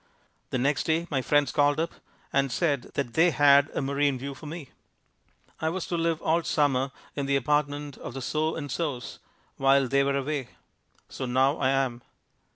The 0.49 0.57
next 0.57 0.85
day 0.85 1.05
my 1.11 1.21
friends 1.21 1.51
called 1.51 1.79
up 1.79 1.91
and 2.33 2.51
said 2.51 2.89
that 2.95 3.13
they 3.13 3.29
had 3.29 3.69
a 3.75 3.83
marine 3.83 4.17
view 4.17 4.33
for 4.33 4.47
me. 4.47 4.71
I 5.59 5.69
was 5.69 5.85
to 5.89 5.95
live 5.95 6.19
all 6.23 6.41
summer 6.41 6.89
in 7.15 7.27
the 7.27 7.35
apartment 7.35 7.99
of 7.99 8.15
the 8.15 8.21
So 8.23 8.55
and 8.55 8.71
Sos 8.71 9.19
while 9.57 9.87
they 9.87 10.03
were 10.03 10.17
away. 10.17 10.47
So 11.07 11.27
now 11.27 11.57
I 11.57 11.69
am. 11.69 12.01